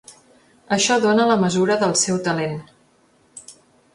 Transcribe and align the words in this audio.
Això 0.77 0.95
dona 1.03 1.27
la 1.31 1.35
mesura 1.43 1.77
del 1.83 1.93
seu 2.03 2.17
talent. 2.29 2.57